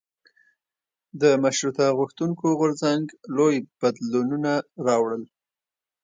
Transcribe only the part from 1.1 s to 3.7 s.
د مشروطه غوښتونکو غورځنګ لوی